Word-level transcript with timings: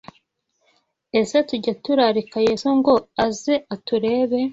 Ese 1.19 1.37
tujya 1.47 1.73
turarika 1.83 2.37
Yesu 2.47 2.67
ngo 2.77 2.93
aze 3.25 3.55
ature 3.75 4.13